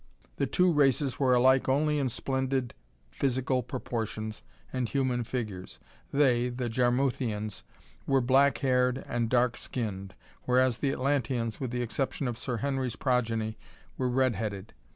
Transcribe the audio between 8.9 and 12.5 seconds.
and dark skinned, whereas the Atlanteans, with the exception of